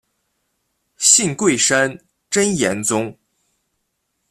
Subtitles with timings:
[0.97, 1.95] 信贵山
[2.31, 3.15] 真言宗。